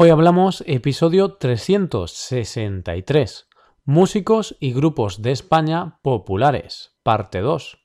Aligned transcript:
Hoy 0.00 0.10
hablamos 0.10 0.62
episodio 0.68 1.32
363, 1.32 3.48
Músicos 3.84 4.56
y 4.60 4.72
grupos 4.72 5.22
de 5.22 5.32
España 5.32 5.98
populares, 6.02 6.92
parte 7.02 7.40
2. 7.40 7.78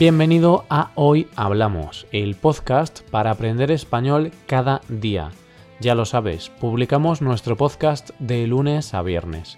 Bienvenido 0.00 0.64
a 0.68 0.90
Hoy 0.96 1.28
Hablamos, 1.36 2.08
el 2.10 2.34
podcast 2.34 3.02
para 3.10 3.30
aprender 3.30 3.70
español 3.70 4.32
cada 4.48 4.80
día. 4.88 5.30
Ya 5.78 5.94
lo 5.94 6.04
sabes, 6.04 6.50
publicamos 6.50 7.22
nuestro 7.22 7.56
podcast 7.56 8.10
de 8.18 8.44
lunes 8.48 8.92
a 8.92 9.02
viernes. 9.02 9.56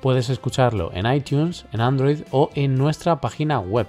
Puedes 0.00 0.30
escucharlo 0.30 0.90
en 0.94 1.12
iTunes, 1.12 1.66
en 1.72 1.80
Android 1.80 2.20
o 2.30 2.50
en 2.54 2.76
nuestra 2.76 3.20
página 3.20 3.58
web. 3.60 3.86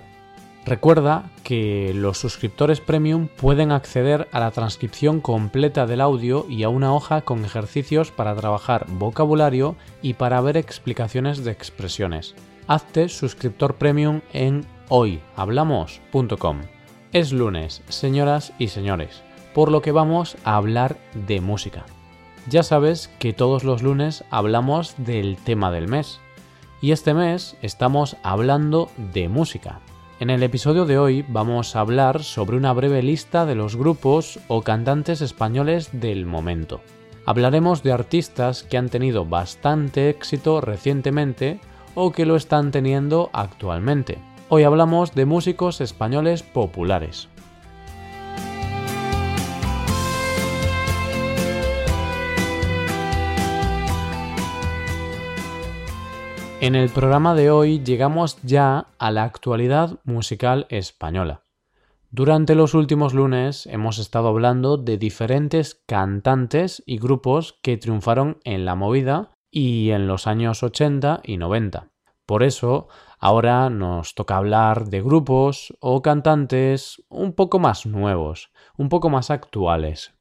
Recuerda 0.66 1.30
que 1.44 1.94
los 1.96 2.18
suscriptores 2.18 2.80
premium 2.80 3.28
pueden 3.28 3.72
acceder 3.72 4.28
a 4.32 4.40
la 4.40 4.52
transcripción 4.52 5.22
completa 5.22 5.88
del 5.88 6.02
audio 6.02 6.46
y 6.50 6.64
a 6.64 6.70
una 6.70 6.94
hoja 6.94 7.22
con 7.22 7.46
ejercicios 7.46 8.12
para 8.12 8.36
trabajar 8.36 8.86
vocabulario 8.88 9.76
y 10.02 10.14
para 10.14 10.42
ver 10.42 10.58
explicaciones 10.58 11.44
de 11.44 11.52
expresiones. 11.52 12.36
Hazte 12.68 13.10
suscriptor 13.10 13.76
premium 13.76 14.22
en 14.34 14.66
hoyhablamos.com. 14.90 16.62
Es 17.14 17.32
lunes, 17.32 17.82
señoras 17.90 18.54
y 18.60 18.68
señores, 18.68 19.24
por 19.56 19.72
lo 19.72 19.82
que 19.82 19.92
vamos 19.92 20.38
a 20.44 20.56
hablar 20.56 20.98
de 21.16 21.42
música. 21.42 21.86
Ya 22.50 22.64
sabes 22.64 23.12
que 23.20 23.32
todos 23.32 23.64
los 23.64 23.84
lunes 23.84 24.24
hablamos 24.32 24.96
del 24.98 25.38
tema 25.38 25.70
del 25.70 25.88
mes. 25.88 26.20
Y 26.82 26.94
este 26.94 27.14
mes 27.14 27.56
estamos 27.62 28.18
hablando 28.24 28.90
de 29.14 29.30
música. 29.30 29.82
En 30.20 30.32
el 30.32 30.42
episodio 30.42 30.86
de 30.86 30.98
hoy 30.98 31.24
vamos 31.28 31.76
a 31.76 31.82
hablar 31.82 32.24
sobre 32.24 32.58
una 32.58 32.74
breve 32.74 33.04
lista 33.04 33.46
de 33.46 33.54
los 33.54 33.76
grupos 33.76 34.40
o 34.48 34.64
cantantes 34.64 35.22
españoles 35.22 35.90
del 35.92 36.26
momento. 36.26 36.82
Hablaremos 37.28 37.84
de 37.84 37.92
artistas 37.92 38.64
que 38.64 38.78
han 38.78 38.90
tenido 38.90 39.26
bastante 39.26 40.10
éxito 40.10 40.60
recientemente 40.60 41.60
o 41.94 42.12
que 42.12 42.26
lo 42.26 42.36
están 42.36 42.72
teniendo 42.72 43.30
actualmente. 43.32 44.18
Hoy 44.48 44.64
hablamos 44.64 45.14
de 45.14 45.26
músicos 45.26 45.82
españoles 45.82 46.42
populares. 46.42 47.30
En 56.62 56.76
el 56.76 56.90
programa 56.90 57.36
de 57.36 57.52
hoy 57.52 57.84
llegamos 57.84 58.38
ya 58.44 58.88
a 58.98 59.12
la 59.12 59.24
actualidad 59.24 60.00
musical 60.04 60.66
española. 60.70 61.44
Durante 62.12 62.56
los 62.56 62.74
últimos 62.74 63.14
lunes 63.14 63.66
hemos 63.68 63.98
estado 63.98 64.28
hablando 64.28 64.78
de 64.78 64.98
diferentes 64.98 65.82
cantantes 65.86 66.84
y 66.86 66.98
grupos 66.98 67.60
que 67.62 67.78
triunfaron 67.78 68.40
en 68.44 68.66
la 68.66 68.76
movida 68.76 69.32
y 69.52 69.92
en 69.92 70.08
los 70.08 70.28
años 70.28 70.64
80 70.64 71.22
y 71.24 71.38
90. 71.38 71.92
Por 72.26 72.44
eso 72.44 72.90
Ahora 73.22 73.70
nos 73.70 74.16
toca 74.16 74.38
hablar 74.38 74.86
de 74.86 75.02
grupos 75.02 75.76
o 75.82 76.02
cantantes 76.02 77.04
un 77.10 77.34
poco 77.34 77.60
más 77.60 77.86
nuevos, 77.86 78.50
un 78.78 78.88
poco 78.88 79.10
más 79.10 79.30
actuales. 79.30 80.14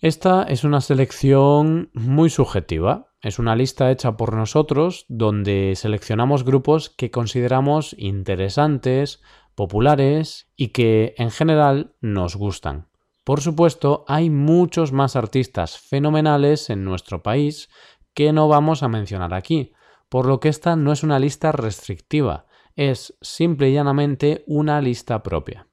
Esta 0.00 0.44
es 0.44 0.64
una 0.64 0.80
selección 0.80 1.90
muy 1.92 2.30
subjetiva. 2.30 3.07
Es 3.20 3.40
una 3.40 3.56
lista 3.56 3.90
hecha 3.90 4.16
por 4.16 4.34
nosotros 4.34 5.04
donde 5.08 5.74
seleccionamos 5.74 6.44
grupos 6.44 6.88
que 6.88 7.10
consideramos 7.10 7.96
interesantes, 7.98 9.20
populares 9.56 10.52
y 10.56 10.68
que 10.68 11.14
en 11.18 11.32
general 11.32 11.96
nos 12.00 12.36
gustan. 12.36 12.88
Por 13.24 13.40
supuesto, 13.40 14.04
hay 14.06 14.30
muchos 14.30 14.92
más 14.92 15.16
artistas 15.16 15.78
fenomenales 15.78 16.70
en 16.70 16.84
nuestro 16.84 17.22
país 17.22 17.68
que 18.14 18.32
no 18.32 18.46
vamos 18.46 18.82
a 18.82 18.88
mencionar 18.88 19.34
aquí, 19.34 19.72
por 20.08 20.26
lo 20.26 20.38
que 20.38 20.48
esta 20.48 20.76
no 20.76 20.92
es 20.92 21.02
una 21.02 21.18
lista 21.18 21.50
restrictiva, 21.50 22.46
es 22.76 23.18
simple 23.20 23.70
y 23.70 23.74
llanamente 23.74 24.44
una 24.46 24.80
lista 24.80 25.24
propia. 25.24 25.66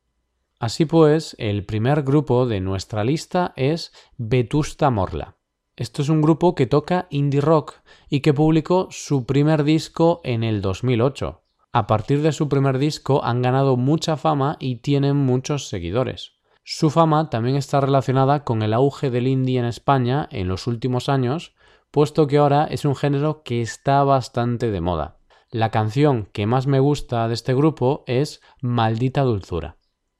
Así 0.59 0.85
pues, 0.85 1.35
el 1.38 1.63
primer 1.66 2.01
grupo 2.01 2.47
de 2.47 2.59
nuestra 2.59 3.03
lista 3.03 3.53
es 3.55 3.94
Vetusta 4.17 4.89
Morla. 4.89 5.34
Esto 5.78 6.02
es 6.02 6.09
un 6.09 6.22
grupo 6.22 6.56
que 6.56 6.68
toca 6.68 7.08
indie 7.09 7.41
rock 7.41 7.74
y 8.09 8.22
que 8.22 8.34
publicó 8.34 8.88
su 8.91 9.25
primer 9.25 9.66
disco 9.66 10.22
en 10.24 10.44
el 10.44 10.62
2008. 10.62 11.41
A 11.74 11.88
partir 11.88 12.22
de 12.22 12.31
su 12.31 12.47
primer 12.47 12.78
disco 12.78 13.24
han 13.25 13.41
ganado 13.41 13.75
mucha 13.75 14.16
fama 14.16 14.56
y 14.59 14.78
tienen 14.78 15.18
muchos 15.18 15.68
seguidores. 15.68 16.31
Su 16.64 16.90
fama 16.90 17.30
también 17.30 17.58
está 17.58 17.81
relacionada 17.81 18.46
con 18.46 18.62
el 18.62 18.74
auge 18.74 19.09
del 19.12 19.28
indie 19.28 19.59
en 19.59 19.66
España 19.66 20.30
en 20.31 20.47
los 20.47 20.66
últimos 20.66 21.09
años 21.09 21.53
puesto 21.91 22.28
que 22.28 22.38
ahora 22.38 22.66
es 22.66 22.85
un 22.85 22.96
género 22.96 23.44
que 23.44 23.62
está 23.62 24.03
bastante 24.03 24.72
de 24.72 24.81
moda. 24.81 25.18
La 25.50 25.72
canción 25.72 26.28
que 26.34 26.46
más 26.46 26.68
me 26.68 26.80
gusta 26.80 27.28
de 27.28 27.34
este 27.34 27.53
grupo 27.53 28.03
es 28.08 28.41
Maldita 28.62 29.22
Dulzura. 29.22 29.78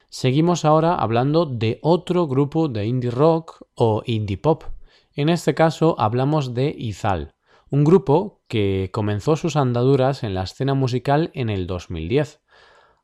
Seguimos 0.08 0.64
ahora 0.64 0.94
hablando 0.94 1.44
de 1.44 1.78
otro 1.82 2.26
grupo 2.26 2.68
de 2.68 2.86
indie 2.86 3.10
rock 3.10 3.62
o 3.74 4.02
indie 4.06 4.38
pop. 4.38 4.64
En 5.16 5.30
este 5.30 5.54
caso 5.54 5.96
hablamos 5.98 6.52
de 6.52 6.74
Izal, 6.76 7.34
un 7.70 7.84
grupo 7.84 8.42
que 8.48 8.90
comenzó 8.92 9.36
sus 9.36 9.56
andaduras 9.56 10.22
en 10.22 10.34
la 10.34 10.42
escena 10.42 10.74
musical 10.74 11.30
en 11.32 11.48
el 11.48 11.66
2010, 11.66 12.42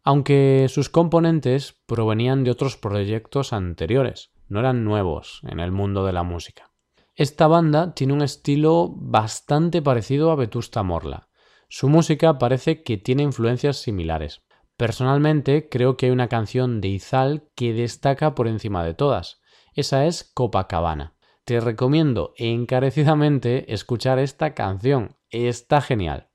aunque 0.04 0.66
sus 0.68 0.90
componentes 0.90 1.80
provenían 1.86 2.44
de 2.44 2.50
otros 2.50 2.76
proyectos 2.76 3.54
anteriores, 3.54 4.30
no 4.48 4.60
eran 4.60 4.84
nuevos 4.84 5.40
en 5.48 5.58
el 5.58 5.72
mundo 5.72 6.04
de 6.04 6.12
la 6.12 6.22
música. 6.22 6.70
Esta 7.14 7.46
banda 7.46 7.94
tiene 7.94 8.12
un 8.12 8.20
estilo 8.20 8.92
bastante 8.94 9.80
parecido 9.80 10.30
a 10.30 10.36
Vetusta 10.36 10.82
Morla. 10.82 11.30
Su 11.70 11.88
música 11.88 12.36
parece 12.36 12.82
que 12.82 12.98
tiene 12.98 13.22
influencias 13.22 13.78
similares. 13.78 14.42
Personalmente 14.76 15.70
creo 15.70 15.96
que 15.96 16.06
hay 16.06 16.12
una 16.12 16.28
canción 16.28 16.82
de 16.82 16.88
Izal 16.88 17.48
que 17.54 17.72
destaca 17.72 18.34
por 18.34 18.48
encima 18.48 18.84
de 18.84 18.92
todas. 18.92 19.40
Esa 19.74 20.04
es 20.04 20.30
Copacabana. 20.34 21.14
Te 21.44 21.58
recomiendo 21.58 22.34
encarecidamente 22.36 23.74
escuchar 23.74 24.20
esta 24.20 24.54
canción. 24.54 25.16
Está 25.28 25.80
genial. 25.80 26.28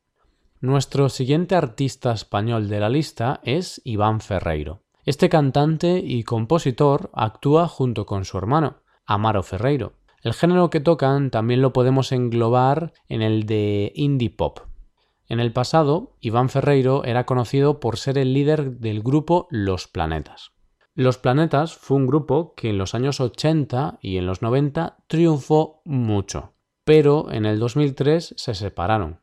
Nuestro 0.59 1.07
siguiente 1.07 1.55
artista 1.55 2.11
español 2.11 2.67
de 2.67 2.81
la 2.81 2.89
lista 2.89 3.39
es 3.43 3.81
Iván 3.85 4.19
Ferreiro. 4.19 4.81
Este 5.05 5.29
cantante 5.29 6.01
y 6.03 6.23
compositor 6.23 7.09
actúa 7.13 7.69
junto 7.69 8.05
con 8.05 8.25
su 8.25 8.37
hermano, 8.37 8.81
Amaro 9.05 9.43
Ferreiro. 9.43 9.93
El 10.23 10.33
género 10.33 10.69
que 10.69 10.81
tocan 10.81 11.31
también 11.31 11.61
lo 11.61 11.71
podemos 11.71 12.11
englobar 12.11 12.91
en 13.07 13.21
el 13.21 13.45
de 13.45 13.93
indie 13.95 14.29
pop. 14.29 14.59
En 15.29 15.39
el 15.39 15.53
pasado, 15.53 16.17
Iván 16.19 16.49
Ferreiro 16.49 17.05
era 17.05 17.25
conocido 17.25 17.79
por 17.79 17.95
ser 17.95 18.17
el 18.17 18.33
líder 18.33 18.71
del 18.79 19.01
grupo 19.03 19.47
Los 19.51 19.87
Planetas. 19.87 20.51
Los 20.99 21.19
Planetas 21.19 21.75
fue 21.75 21.95
un 21.95 22.07
grupo 22.07 22.55
que 22.55 22.71
en 22.71 22.79
los 22.79 22.95
años 22.95 23.19
80 23.19 23.99
y 24.01 24.17
en 24.17 24.25
los 24.25 24.41
90 24.41 24.97
triunfó 25.05 25.83
mucho, 25.85 26.53
pero 26.85 27.31
en 27.31 27.45
el 27.45 27.59
2003 27.59 28.33
se 28.35 28.55
separaron. 28.55 29.21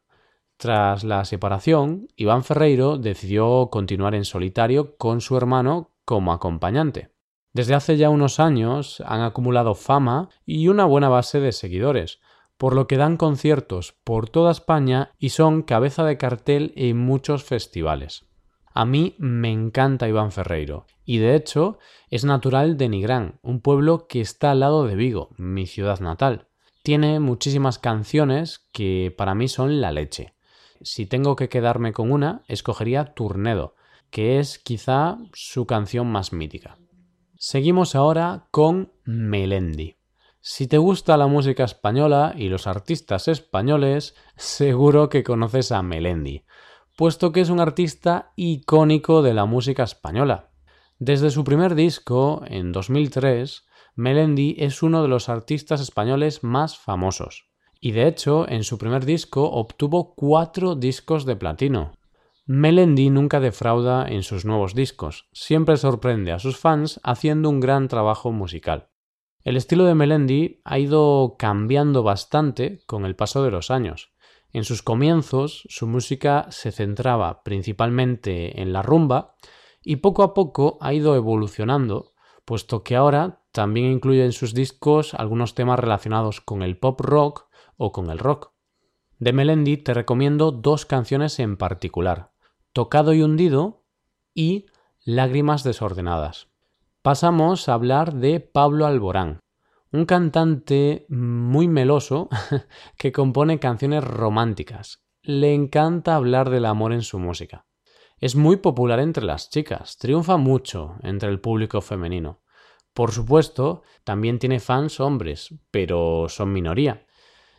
Tras 0.56 1.02
la 1.02 1.24
separación, 1.24 2.06
Iván 2.14 2.44
Ferreiro 2.44 2.96
decidió 2.96 3.70
continuar 3.72 4.14
en 4.14 4.24
solitario 4.24 4.96
con 4.96 5.20
su 5.20 5.36
hermano 5.36 5.90
como 6.04 6.32
acompañante. 6.32 7.10
Desde 7.52 7.74
hace 7.74 7.96
ya 7.96 8.08
unos 8.08 8.38
años 8.38 9.02
han 9.04 9.22
acumulado 9.22 9.74
fama 9.74 10.28
y 10.46 10.68
una 10.68 10.84
buena 10.84 11.08
base 11.08 11.40
de 11.40 11.50
seguidores, 11.50 12.20
por 12.56 12.76
lo 12.76 12.86
que 12.86 12.98
dan 12.98 13.16
conciertos 13.16 13.96
por 14.04 14.28
toda 14.28 14.52
España 14.52 15.10
y 15.18 15.30
son 15.30 15.62
cabeza 15.62 16.04
de 16.04 16.18
cartel 16.18 16.72
en 16.76 16.98
muchos 16.98 17.42
festivales. 17.42 18.28
A 18.76 18.84
mí 18.84 19.14
me 19.18 19.52
encanta 19.52 20.08
Iván 20.08 20.32
Ferreiro, 20.32 20.86
y 21.04 21.18
de 21.18 21.36
hecho 21.36 21.78
es 22.10 22.24
natural 22.24 22.76
de 22.76 22.88
Nigrán, 22.88 23.38
un 23.40 23.60
pueblo 23.60 24.08
que 24.08 24.20
está 24.20 24.50
al 24.50 24.60
lado 24.60 24.84
de 24.84 24.96
Vigo, 24.96 25.30
mi 25.36 25.66
ciudad 25.66 26.00
natal. 26.00 26.48
Tiene 26.82 27.20
muchísimas 27.20 27.78
canciones 27.78 28.68
que 28.72 29.14
para 29.16 29.36
mí 29.36 29.46
son 29.46 29.80
la 29.80 29.92
leche. 29.92 30.34
Si 30.80 31.06
tengo 31.06 31.36
que 31.36 31.48
quedarme 31.48 31.92
con 31.92 32.10
una, 32.10 32.42
escogería 32.48 33.14
Turnedo, 33.14 33.76
que 34.10 34.40
es 34.40 34.58
quizá 34.58 35.18
su 35.32 35.66
canción 35.66 36.08
más 36.08 36.32
mítica. 36.32 36.76
Seguimos 37.36 37.94
ahora 37.94 38.48
con 38.50 38.92
Melendi. 39.04 39.98
Si 40.40 40.66
te 40.66 40.78
gusta 40.78 41.16
la 41.16 41.28
música 41.28 41.62
española 41.62 42.34
y 42.36 42.48
los 42.48 42.66
artistas 42.66 43.28
españoles, 43.28 44.16
seguro 44.36 45.08
que 45.08 45.22
conoces 45.22 45.72
a 45.72 45.82
Melendi, 45.82 46.44
puesto 46.96 47.32
que 47.32 47.40
es 47.40 47.50
un 47.50 47.60
artista 47.60 48.32
icónico 48.36 49.22
de 49.22 49.34
la 49.34 49.44
música 49.44 49.82
española. 49.82 50.50
Desde 50.98 51.30
su 51.30 51.44
primer 51.44 51.74
disco, 51.74 52.42
en 52.46 52.72
2003, 52.72 53.66
Melendi 53.96 54.56
es 54.58 54.82
uno 54.82 55.02
de 55.02 55.08
los 55.08 55.28
artistas 55.28 55.80
españoles 55.80 56.44
más 56.44 56.78
famosos. 56.78 57.50
Y 57.80 57.92
de 57.92 58.06
hecho, 58.06 58.48
en 58.48 58.64
su 58.64 58.78
primer 58.78 59.04
disco 59.04 59.50
obtuvo 59.50 60.14
cuatro 60.14 60.74
discos 60.74 61.26
de 61.26 61.36
platino. 61.36 61.92
Melendi 62.46 63.10
nunca 63.10 63.40
defrauda 63.40 64.06
en 64.06 64.22
sus 64.22 64.44
nuevos 64.44 64.74
discos, 64.74 65.28
siempre 65.32 65.76
sorprende 65.76 66.32
a 66.32 66.38
sus 66.38 66.58
fans 66.58 67.00
haciendo 67.02 67.48
un 67.50 67.60
gran 67.60 67.88
trabajo 67.88 68.32
musical. 68.32 68.90
El 69.44 69.56
estilo 69.56 69.84
de 69.84 69.94
Melendi 69.94 70.60
ha 70.64 70.78
ido 70.78 71.36
cambiando 71.38 72.02
bastante 72.02 72.80
con 72.86 73.04
el 73.04 73.16
paso 73.16 73.44
de 73.44 73.50
los 73.50 73.70
años. 73.70 74.13
En 74.54 74.62
sus 74.62 74.82
comienzos, 74.82 75.66
su 75.68 75.88
música 75.88 76.46
se 76.50 76.70
centraba 76.70 77.42
principalmente 77.42 78.62
en 78.62 78.72
la 78.72 78.82
rumba 78.82 79.34
y 79.82 79.96
poco 79.96 80.22
a 80.22 80.32
poco 80.32 80.78
ha 80.80 80.94
ido 80.94 81.16
evolucionando, 81.16 82.12
puesto 82.44 82.84
que 82.84 82.94
ahora 82.94 83.42
también 83.50 83.86
incluye 83.86 84.24
en 84.24 84.30
sus 84.30 84.54
discos 84.54 85.12
algunos 85.14 85.56
temas 85.56 85.80
relacionados 85.80 86.40
con 86.40 86.62
el 86.62 86.78
pop 86.78 87.00
rock 87.00 87.48
o 87.76 87.90
con 87.90 88.10
el 88.10 88.20
rock. 88.20 88.52
De 89.18 89.32
Melendi 89.32 89.76
te 89.76 89.92
recomiendo 89.92 90.52
dos 90.52 90.86
canciones 90.86 91.40
en 91.40 91.56
particular. 91.56 92.30
Tocado 92.72 93.12
y 93.12 93.22
hundido 93.22 93.82
y 94.34 94.66
Lágrimas 95.04 95.64
desordenadas. 95.64 96.46
Pasamos 97.02 97.68
a 97.68 97.74
hablar 97.74 98.14
de 98.14 98.38
Pablo 98.38 98.86
Alborán, 98.86 99.40
un 99.94 100.06
cantante 100.06 101.06
muy 101.08 101.68
meloso 101.68 102.28
que 102.98 103.12
compone 103.12 103.60
canciones 103.60 104.02
románticas. 104.02 105.04
Le 105.22 105.54
encanta 105.54 106.16
hablar 106.16 106.50
del 106.50 106.64
amor 106.64 106.92
en 106.92 107.02
su 107.02 107.20
música. 107.20 107.66
Es 108.18 108.34
muy 108.34 108.56
popular 108.56 108.98
entre 108.98 109.24
las 109.24 109.50
chicas, 109.50 109.96
triunfa 109.96 110.36
mucho 110.36 110.96
entre 111.04 111.28
el 111.28 111.40
público 111.40 111.80
femenino. 111.80 112.42
Por 112.92 113.12
supuesto, 113.12 113.82
también 114.02 114.40
tiene 114.40 114.58
fans 114.58 114.98
hombres, 114.98 115.54
pero 115.70 116.26
son 116.28 116.52
minoría. 116.52 117.06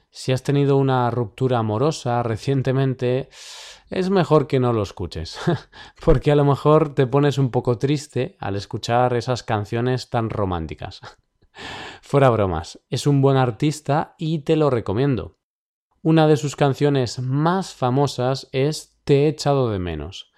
Si 0.10 0.34
has 0.34 0.44
tenido 0.44 0.76
una 0.76 1.10
ruptura 1.12 1.60
amorosa 1.60 2.22
recientemente, 2.22 3.30
es 3.90 4.10
mejor 4.10 4.48
que 4.48 4.60
no 4.60 4.74
lo 4.74 4.84
escuches, 4.84 5.40
porque 6.04 6.34
a 6.34 6.36
lo 6.36 6.44
mejor 6.44 6.96
te 6.96 7.08
pones 7.08 7.38
un 7.38 7.50
poco 7.50 7.78
triste 7.78 8.36
al 8.42 8.58
escuchar 8.58 9.14
esas 9.14 9.42
canciones 9.44 10.10
tan 10.10 10.30
románticas. 10.30 11.00
Fuera 12.02 12.30
bromas, 12.30 12.80
es 12.90 13.08
un 13.08 13.22
buen 13.22 13.38
artista 13.38 14.16
y 14.18 14.40
te 14.40 14.56
lo 14.56 14.70
recomiendo. 14.70 15.38
Una 16.02 16.28
de 16.28 16.38
sus 16.38 16.56
canciones 16.56 17.20
más 17.20 17.74
famosas 17.74 18.48
es 18.52 19.00
Te 19.04 19.24
he 19.24 19.28
echado 19.28 19.72
de 19.72 19.80
menos, 19.80 20.32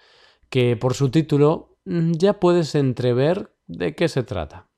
que 0.48 0.76
por 0.76 0.94
su 0.94 1.10
título 1.10 1.76
mm, 1.84 2.12
ya 2.12 2.40
puedes 2.40 2.74
entrever 2.74 3.54
de 3.66 3.94
qué 3.94 4.08
se 4.08 4.22
trata. 4.22 4.70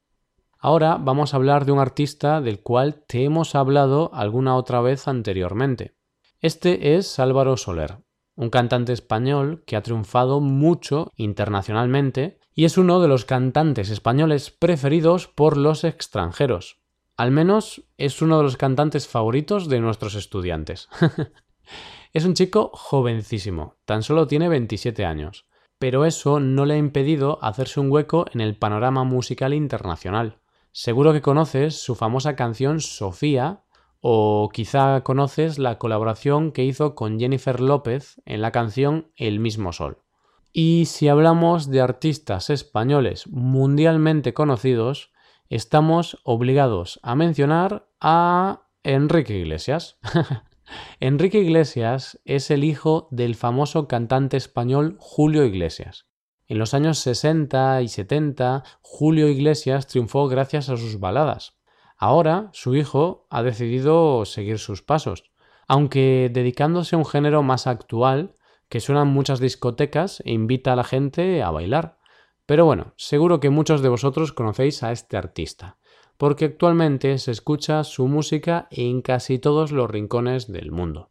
Ahora 0.59 0.99
vamos 1.01 1.33
a 1.33 1.37
hablar 1.37 1.65
de 1.65 1.73
un 1.73 1.79
artista 1.79 2.41
del 2.41 2.61
cual 2.61 3.05
te 3.07 3.25
hemos 3.25 3.55
hablado 3.55 4.11
alguna 4.13 4.57
otra 4.57 4.81
vez 4.81 5.09
anteriormente. 5.09 5.97
Este 6.41 6.97
es 6.97 7.19
Álvaro 7.19 7.57
Soler, 7.57 7.99
un 8.35 8.51
cantante 8.51 8.93
español 8.93 9.63
que 9.67 9.77
ha 9.77 9.83
triunfado 9.83 10.41
mucho 10.41 11.13
internacionalmente 11.15 12.40
y 12.55 12.65
es 12.65 12.79
uno 12.79 13.01
de 13.01 13.09
los 13.09 13.25
cantantes 13.25 13.91
españoles 13.91 14.51
preferidos 14.51 15.29
por 15.29 15.57
los 15.57 15.85
extranjeros. 15.85 16.81
Al 17.17 17.31
menos 17.31 17.83
es 17.99 18.23
uno 18.23 18.39
de 18.39 18.45
los 18.45 18.57
cantantes 18.57 19.07
favoritos 19.07 19.69
de 19.69 19.81
nuestros 19.81 20.15
estudiantes. 20.15 20.89
es 22.13 22.25
un 22.25 22.35
chico 22.35 22.71
jovencísimo, 22.73 23.77
tan 23.85 24.03
solo 24.03 24.27
tiene 24.27 24.49
27 24.49 25.05
años, 25.05 25.47
pero 25.79 26.05
eso 26.05 26.41
no 26.41 26.67
le 26.67 26.75
ha 26.75 26.79
impedido 26.79 27.39
hacerse 27.43 27.81
un 27.81 27.91
hueco 27.91 28.27
en 28.33 28.41
el 28.41 28.57
panorama 28.57 29.05
musical 29.05 29.55
internacional. 29.55 30.41
Seguro 30.73 31.13
que 31.13 31.23
conoces 31.23 31.83
su 31.83 31.95
famosa 31.95 32.37
canción 32.37 32.81
Sofía 32.81 33.65
o 34.01 34.49
quizá 34.53 35.03
conoces 35.03 35.59
la 35.59 35.79
colaboración 35.79 36.53
que 36.53 36.65
hizo 36.65 36.95
con 36.95 37.19
Jennifer 37.19 37.61
López 37.61 38.21
en 38.25 38.41
la 38.41 38.53
canción 38.53 39.11
El 39.17 39.41
mismo 39.41 39.73
sol. 39.73 39.99
Y 40.53 40.87
si 40.87 41.09
hablamos 41.09 41.71
de 41.71 41.81
artistas 41.81 42.51
españoles 42.51 43.29
mundialmente 43.29 44.35
conocidos, 44.35 45.13
estamos 45.49 46.19
obligados 46.25 46.99
a 47.05 47.15
mencionar 47.15 47.89
a 48.01 48.63
Enrique 48.83 49.39
Iglesias. 49.39 50.01
Enrique 51.01 51.39
Iglesias 51.39 52.21
es 52.25 52.51
el 52.51 52.65
hijo 52.65 53.07
del 53.13 53.37
famoso 53.37 53.87
cantante 53.87 54.37
español 54.37 54.97
Julio 54.99 55.45
Iglesias. 55.45 56.07
En 56.49 56.59
los 56.59 56.75
años 56.75 56.99
60 56.99 57.83
y 57.83 57.89
70, 57.89 58.65
Julio 58.81 59.29
Iglesias 59.29 59.87
triunfó 59.87 60.27
gracias 60.27 60.69
a 60.69 60.77
sus 60.77 60.99
baladas. 60.99 61.61
Ahora, 61.97 62.51
su 62.53 62.75
hijo 62.75 63.29
ha 63.31 63.45
decidido 63.45 64.25
seguir 64.25 64.59
sus 64.59 64.83
pasos, 64.83 65.31
aunque 65.69 66.29
dedicándose 66.33 66.97
a 66.97 66.99
un 66.99 67.07
género 67.07 67.45
más 67.45 67.69
actual 67.69 68.35
que 68.71 68.81
suena 68.81 69.03
en 69.03 69.09
muchas 69.09 69.41
discotecas 69.41 70.23
e 70.25 70.33
invita 70.33 70.73
a 70.73 70.77
la 70.77 70.85
gente 70.85 71.43
a 71.43 71.51
bailar. 71.51 71.99
Pero 72.47 72.65
bueno, 72.65 72.95
seguro 72.97 73.41
que 73.41 73.51
muchos 73.51 73.83
de 73.83 73.91
vosotros 73.91 74.33
conocéis 74.33 74.83
a 74.83 74.93
este 74.93 75.17
artista, 75.17 75.77
porque 76.17 76.47
actualmente 76.47 77.19
se 77.19 77.33
escucha 77.33 77.85
su 77.85 78.07
música 78.07 78.69
en 78.71 79.03
casi 79.03 79.39
todos 79.39 79.73
los 79.73 79.91
rincones 79.91 80.51
del 80.51 80.71
mundo. 80.71 81.11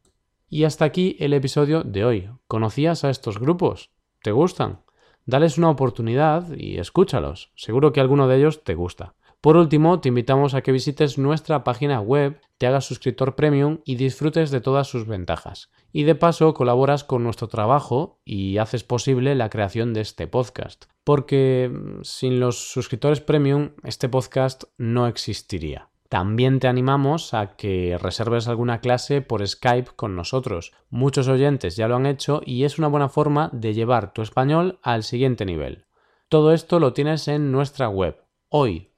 Y 0.50 0.64
hasta 0.64 0.86
aquí 0.86 1.18
el 1.20 1.34
episodio 1.34 1.84
de 1.84 2.06
hoy. 2.06 2.30
¿Conocías 2.48 3.04
a 3.04 3.10
estos 3.10 3.40
grupos? 3.40 3.92
¿Te 4.24 4.32
gustan? 4.32 4.82
Dales 5.26 5.58
una 5.58 5.70
oportunidad 5.70 6.52
y 6.58 6.80
escúchalos. 6.80 7.52
Seguro 7.56 7.92
que 7.92 8.00
alguno 8.00 8.28
de 8.28 8.38
ellos 8.38 8.64
te 8.64 8.74
gusta. 8.74 9.14
Por 9.42 9.56
último, 9.56 10.02
te 10.02 10.10
invitamos 10.10 10.54
a 10.54 10.62
que 10.62 10.74
visites 10.74 11.18
nuestra 11.18 11.64
página 11.64 12.02
web, 12.02 12.42
te 12.58 12.68
hagas 12.68 12.86
suscriptor 12.86 13.36
premium 13.36 13.80
y 13.86 13.96
disfrutes 13.96 14.52
de 14.52 14.60
todas 14.60 14.88
sus 14.88 15.08
ventajas. 15.08 15.72
Y 15.94 16.04
de 16.04 16.16
paso 16.16 16.54
colaboras 16.54 17.06
con 17.06 17.24
nuestro 17.24 17.48
trabajo 17.48 18.20
y 18.26 18.58
haces 18.58 18.84
posible 18.84 19.36
la 19.36 19.50
creación 19.50 19.94
de 19.94 20.02
este 20.02 20.28
podcast. 20.28 20.86
Porque 21.06 21.72
mm, 21.72 22.04
sin 22.04 22.42
los 22.42 22.70
suscriptores 22.70 23.22
premium 23.22 23.72
este 23.84 24.10
podcast 24.10 24.66
no 24.78 25.08
existiría. 25.08 25.90
También 26.10 26.60
te 26.60 26.68
animamos 26.68 27.34
a 27.34 27.56
que 27.56 27.98
reserves 28.02 28.50
alguna 28.50 28.82
clase 28.82 29.22
por 29.22 29.48
Skype 29.48 29.92
con 29.96 30.18
nosotros. 30.18 30.74
Muchos 30.90 31.30
oyentes 31.30 31.78
ya 31.78 31.88
lo 31.88 31.96
han 31.96 32.08
hecho 32.08 32.42
y 32.46 32.66
es 32.66 32.78
una 32.78 32.88
buena 32.90 33.08
forma 33.08 33.50
de 33.54 33.74
llevar 33.74 34.12
tu 34.12 34.22
español 34.22 34.80
al 34.82 35.04
siguiente 35.04 35.46
nivel. 35.46 35.86
Todo 36.28 36.52
esto 36.52 36.80
lo 36.80 36.94
tienes 36.94 37.28
en 37.28 37.52
nuestra 37.52 37.90
web, 37.90 38.18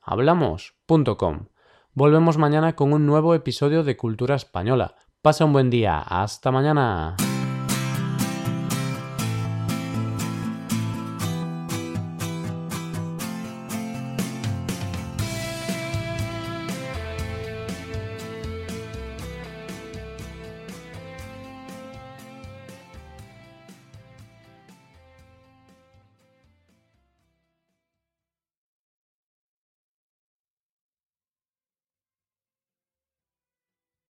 hoyhablamos.com. 0.06 1.48
Volvemos 1.94 2.38
mañana 2.38 2.76
con 2.76 2.94
un 2.94 3.06
nuevo 3.06 3.36
episodio 3.36 3.84
de 3.84 3.98
Cultura 3.98 4.36
Española. 4.36 4.96
Pasa 5.22 5.46
un 5.46 5.54
buen 5.54 5.70
día. 5.70 6.00
Hasta 6.00 6.52
mañana. 6.52 7.16